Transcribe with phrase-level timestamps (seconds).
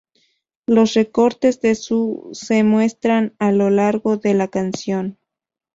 [0.65, 5.19] Los recortes de su se muestran a lo largo de la canción.